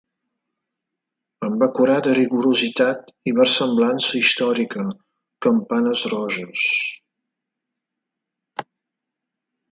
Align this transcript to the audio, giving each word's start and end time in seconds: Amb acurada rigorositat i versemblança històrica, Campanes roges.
Amb 1.47 1.65
acurada 1.65 2.13
rigorositat 2.19 3.11
i 3.31 3.33
versemblança 3.39 4.15
històrica, 4.21 4.85
Campanes 5.47 6.05
roges. 6.15 6.65